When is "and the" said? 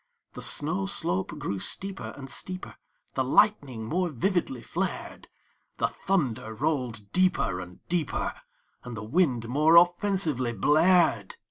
8.83-9.03